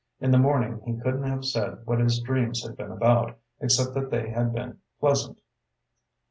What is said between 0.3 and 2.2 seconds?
the morning he couldn't have said what his